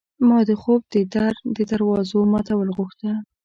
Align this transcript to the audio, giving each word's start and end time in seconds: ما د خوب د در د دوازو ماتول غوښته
ما 0.27 0.39
د 0.49 0.51
خوب 0.61 0.81
د 0.93 0.95
در 1.13 1.33
د 1.55 1.57
دوازو 1.71 2.19
ماتول 2.31 2.67
غوښته 2.77 3.11